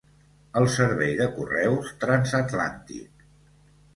El 0.59 0.63
servei 0.75 1.11
de 1.19 1.27
correus 1.35 1.91
transatlàntic. 2.05 3.25